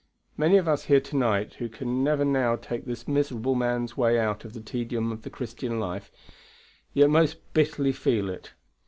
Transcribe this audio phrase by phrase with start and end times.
[0.35, 4.17] Many of us here to night who can never now take this miserable man's way
[4.17, 6.09] out of the tedium of the Christian life,
[6.91, 8.53] yet most bitterly feel it.